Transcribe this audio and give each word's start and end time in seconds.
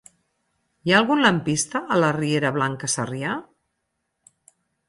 Hi 0.89 0.93
ha 0.93 0.95
algun 1.01 1.21
lampista 1.25 1.83
a 1.97 1.99
la 2.05 2.09
riera 2.17 2.53
Blanca 2.57 2.93
Sarrià? 2.97 3.37